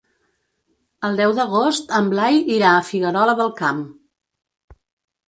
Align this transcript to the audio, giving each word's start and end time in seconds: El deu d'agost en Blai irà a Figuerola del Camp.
El 1.09 1.19
deu 1.19 1.33
d'agost 1.39 1.93
en 1.97 2.07
Blai 2.13 2.39
irà 2.53 2.71
a 2.79 2.87
Figuerola 2.87 3.37
del 3.43 3.53
Camp. 3.61 3.85